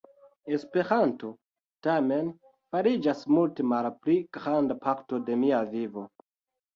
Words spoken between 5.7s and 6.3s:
vivo.